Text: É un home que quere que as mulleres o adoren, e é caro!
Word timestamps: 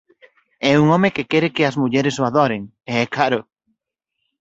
É 0.71 0.73
un 0.83 0.87
home 0.93 1.13
que 1.15 1.27
quere 1.31 1.53
que 1.55 1.63
as 1.69 1.79
mulleres 1.81 2.15
o 2.21 2.27
adoren, 2.29 2.61
e 2.91 2.93
é 3.03 3.05
caro! 3.17 3.39